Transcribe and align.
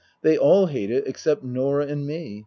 They 0.23 0.35
all 0.35 0.65
hate 0.65 0.89
it 0.89 1.03
except 1.05 1.43
Norah 1.43 1.85
and 1.85 2.07
me. 2.07 2.39